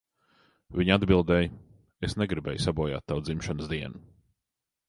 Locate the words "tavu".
3.13-3.27